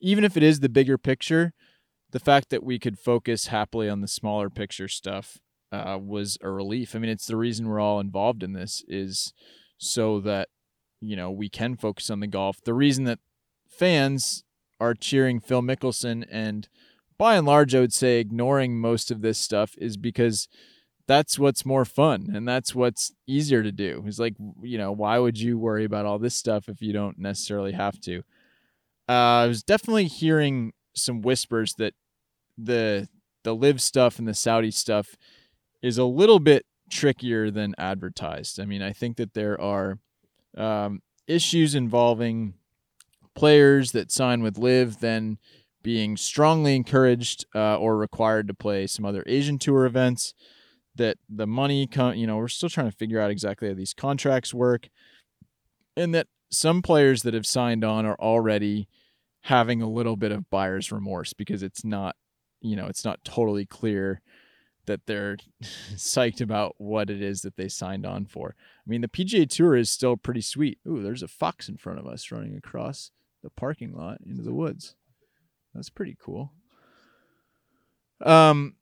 [0.00, 1.52] even if it is the bigger picture,
[2.10, 5.38] the fact that we could focus happily on the smaller picture stuff
[5.70, 6.94] uh, was a relief.
[6.94, 9.32] I mean, it's the reason we're all involved in this is
[9.78, 10.48] so that
[11.00, 12.58] you know we can focus on the golf.
[12.64, 13.18] The reason that
[13.68, 14.44] fans
[14.80, 16.68] are cheering Phil Mickelson and
[17.18, 20.48] by and large, I would say ignoring most of this stuff is because
[21.10, 24.04] that's what's more fun and that's what's easier to do.
[24.06, 27.18] It's like, you know, why would you worry about all this stuff if you don't
[27.18, 28.18] necessarily have to?
[29.08, 31.94] Uh, I was definitely hearing some whispers that
[32.56, 33.08] the
[33.42, 35.16] the LIV stuff and the Saudi stuff
[35.82, 38.60] is a little bit trickier than advertised.
[38.60, 39.98] I mean, I think that there are
[40.56, 42.54] um, issues involving
[43.34, 45.38] players that sign with LIV then
[45.82, 50.34] being strongly encouraged uh, or required to play some other Asian Tour events.
[50.96, 53.94] That the money, con- you know, we're still trying to figure out exactly how these
[53.94, 54.88] contracts work,
[55.96, 58.88] and that some players that have signed on are already
[59.42, 62.16] having a little bit of buyer's remorse because it's not,
[62.60, 64.20] you know, it's not totally clear
[64.86, 65.36] that they're
[65.94, 68.54] psyched about what it is that they signed on for.
[68.58, 70.78] I mean, the PGA Tour is still pretty sweet.
[70.86, 73.10] Ooh, there's a fox in front of us running across
[73.42, 74.96] the parking lot into the woods.
[75.74, 76.52] That's pretty cool.
[78.20, 78.74] Um,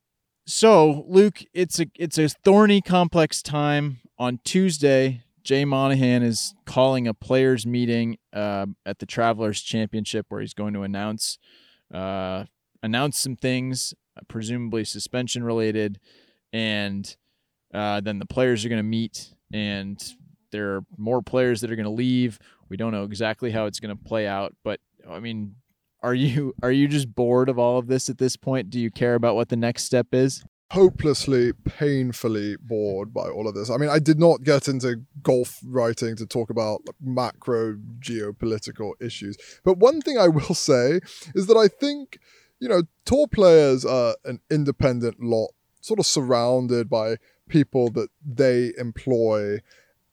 [0.49, 3.99] so Luke, it's a it's a thorny, complex time.
[4.19, 10.41] On Tuesday, Jay Monahan is calling a players' meeting uh, at the Travelers Championship where
[10.41, 11.39] he's going to announce
[11.93, 12.45] uh,
[12.83, 13.93] announce some things,
[14.27, 16.01] presumably suspension related,
[16.51, 17.15] and
[17.75, 20.03] uh, then the players are going to meet, and
[20.51, 22.39] there are more players that are going to leave.
[22.71, 25.57] We don't know exactly how it's going to play out, but I mean,
[26.03, 28.71] are you are you just bored of all of this at this point?
[28.71, 30.45] Do you care about what the next step is?
[30.71, 33.71] hopelessly, painfully bored by all of this.
[33.71, 39.37] I mean, I did not get into golf writing to talk about macro geopolitical issues.
[39.65, 41.01] But one thing I will say
[41.35, 42.19] is that I think,
[42.61, 47.17] you know, tour players are an independent lot, sort of surrounded by
[47.49, 49.61] people that they employ.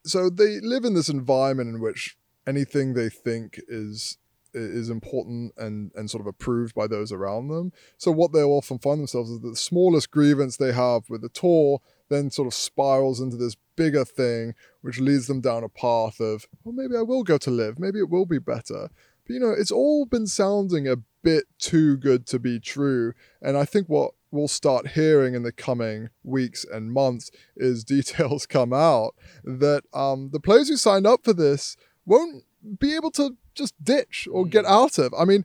[0.04, 2.16] So they live in this environment in which
[2.46, 4.16] anything they think is
[4.56, 7.72] is important and and sort of approved by those around them.
[7.98, 11.28] So what they'll often find themselves is that the smallest grievance they have with the
[11.28, 16.20] tour then sort of spirals into this bigger thing, which leads them down a path
[16.20, 18.90] of, well, maybe I will go to LIV, maybe it will be better.
[19.26, 23.12] But you know, it's all been sounding a bit too good to be true.
[23.42, 28.46] And I think what we'll start hearing in the coming weeks and months is details
[28.46, 32.44] come out that um, the players who signed up for this won't
[32.78, 34.70] be able to just ditch or get mm.
[34.70, 35.12] out of.
[35.18, 35.44] I mean,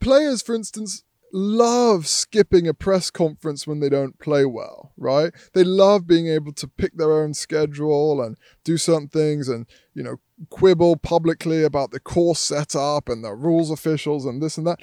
[0.00, 5.32] players, for instance, love skipping a press conference when they don't play well, right?
[5.52, 10.04] They love being able to pick their own schedule and do certain things and, you
[10.04, 10.16] know,
[10.50, 14.80] quibble publicly about the course setup and the rules officials and this and that.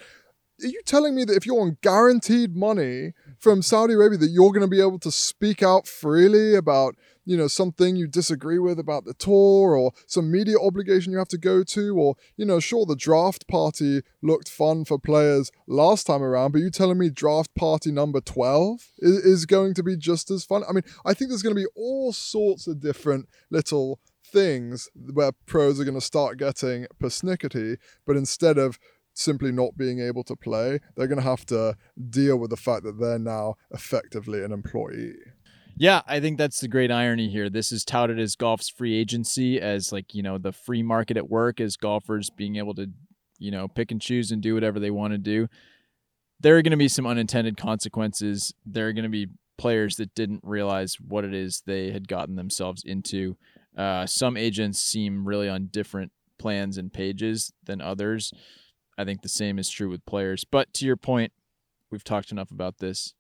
[0.62, 4.52] Are you telling me that if you're on guaranteed money from Saudi Arabia that you're
[4.52, 8.80] going to be able to speak out freely about you know something you disagree with
[8.80, 12.60] about the tour or some media obligation you have to go to or you know
[12.60, 17.10] sure the draft party looked fun for players last time around but you telling me
[17.10, 20.64] draft party number 12 is, is going to be just as fun?
[20.68, 25.32] I mean i think there's going to be all sorts of different little things where
[25.46, 28.80] pros are going to start getting persnickety but instead of
[29.22, 31.76] simply not being able to play they're going to have to
[32.10, 35.16] deal with the fact that they're now effectively an employee
[35.78, 37.50] yeah, I think that's the great irony here.
[37.50, 41.28] This is touted as golf's free agency, as like, you know, the free market at
[41.30, 42.92] work, as golfers being able to,
[43.40, 45.48] you know, pick and choose and do whatever they want to do.
[46.40, 48.54] There are going to be some unintended consequences.
[48.64, 52.36] There are going to be players that didn't realize what it is they had gotten
[52.36, 53.38] themselves into.
[53.78, 58.34] Uh, some agents seem really on different plans and pages than others.
[58.98, 60.44] I think the same is true with players.
[60.44, 61.32] But to your point,
[61.90, 63.14] we've talked enough about this.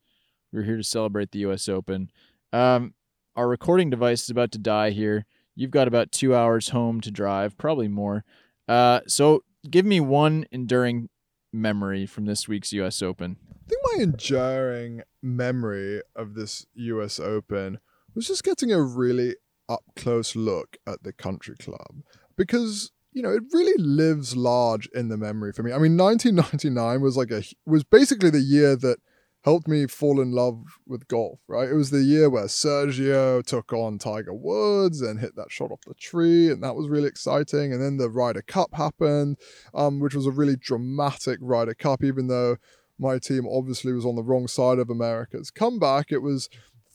[0.51, 1.69] We're here to celebrate the U.S.
[1.69, 2.11] Open.
[2.51, 2.93] Um,
[3.35, 5.25] our recording device is about to die here.
[5.55, 8.23] You've got about two hours home to drive, probably more.
[8.67, 11.09] Uh, so give me one enduring
[11.53, 13.01] memory from this week's U.S.
[13.01, 13.37] Open.
[13.49, 17.19] I think my enduring memory of this U.S.
[17.19, 17.79] Open
[18.13, 19.35] was just getting a really
[19.69, 22.03] up close look at the country club
[22.35, 25.71] because you know it really lives large in the memory for me.
[25.71, 28.97] I mean, 1999 was like a was basically the year that
[29.43, 31.69] helped me fall in love with golf, right?
[31.69, 35.81] It was the year where Sergio took on Tiger Woods and hit that shot off
[35.87, 37.73] the tree, and that was really exciting.
[37.73, 39.37] And then the Ryder Cup happened,
[39.73, 42.57] um, which was a really dramatic Ryder Cup, even though
[42.99, 46.11] my team obviously was on the wrong side of America's comeback.
[46.11, 46.47] It was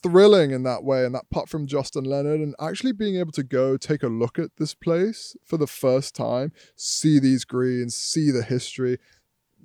[0.03, 3.43] thrilling in that way, and that putt from Justin Leonard, and actually being able to
[3.43, 8.31] go take a look at this place for the first time, see these greens, see
[8.31, 8.99] the history,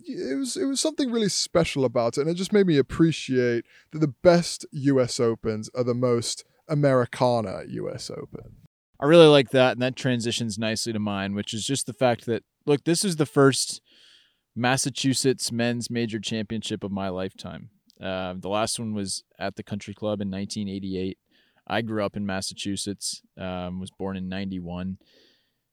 [0.08, 3.66] it was it was something really special about it, and it just made me appreciate
[3.92, 5.20] that the best U.S.
[5.20, 8.10] Opens are the most Americana U.S.
[8.10, 8.56] Open.
[9.00, 12.26] I really like that, and that transitions nicely to mine, which is just the fact
[12.26, 13.82] that look, this is the first
[14.56, 17.70] Massachusetts men's major championship of my lifetime.
[18.02, 21.18] Uh, the last one was at the Country Club in 1988.
[21.68, 24.98] I grew up in Massachusetts, um, was born in 91.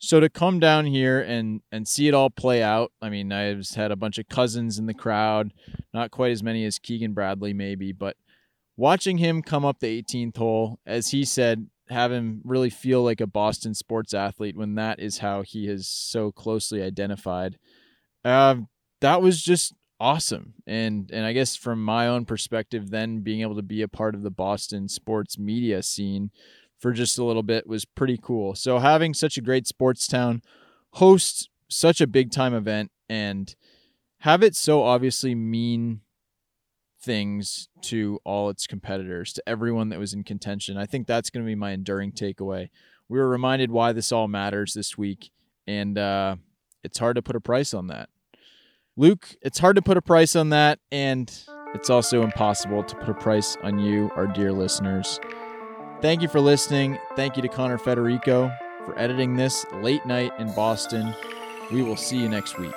[0.00, 3.68] So to come down here and and see it all play out, I mean, I've
[3.70, 5.52] had a bunch of cousins in the crowd,
[5.92, 8.16] not quite as many as Keegan Bradley maybe, but
[8.76, 13.20] watching him come up the 18th hole, as he said, have him really feel like
[13.20, 17.58] a Boston sports athlete when that is how he is so closely identified.
[18.24, 18.56] Uh,
[19.00, 20.54] that was just awesome.
[20.66, 24.14] And and I guess from my own perspective, then being able to be a part
[24.14, 26.30] of the Boston sports media scene
[26.78, 28.54] for just a little bit was pretty cool.
[28.54, 30.42] So having such a great sports town
[30.92, 33.54] host such a big time event and
[34.20, 36.00] have it so obviously mean
[37.00, 40.76] things to all its competitors, to everyone that was in contention.
[40.76, 42.70] I think that's going to be my enduring takeaway.
[43.08, 45.30] We were reminded why this all matters this week,
[45.66, 46.36] and uh,
[46.82, 48.08] it's hard to put a price on that.
[48.98, 51.32] Luke, it's hard to put a price on that, and
[51.72, 55.20] it's also impossible to put a price on you, our dear listeners.
[56.02, 56.98] Thank you for listening.
[57.14, 58.52] Thank you to Connor Federico
[58.84, 61.14] for editing this late night in Boston.
[61.70, 62.74] We will see you next week.